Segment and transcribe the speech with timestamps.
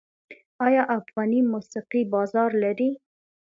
[0.65, 2.89] آیا افغاني موسیقي بازار لري؟